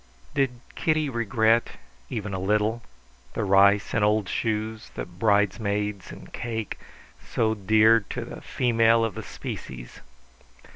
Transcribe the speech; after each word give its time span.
Did 0.33 0.61
Kitty 0.73 1.09
regret, 1.11 1.73
even 2.09 2.33
a 2.33 2.39
little, 2.39 2.81
the 3.35 3.43
rice 3.43 3.93
and 3.93 4.03
old 4.03 4.27
shoes, 4.27 4.89
the 4.95 5.05
bridesmaids 5.05 6.11
and 6.11 6.33
cake, 6.33 6.79
so 7.23 7.53
dear 7.53 7.99
to 8.09 8.25
the 8.25 8.41
female 8.41 9.05
of 9.05 9.13
the 9.13 9.21
species? 9.21 10.01